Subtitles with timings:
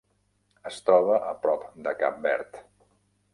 [0.69, 2.59] Es troba a prop de Cap Verd.